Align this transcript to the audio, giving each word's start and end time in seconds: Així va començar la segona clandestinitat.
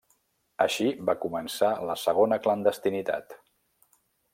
Així 0.65 0.87
va 1.09 1.15
començar 1.27 1.71
la 1.91 1.99
segona 2.07 2.43
clandestinitat. 2.47 3.41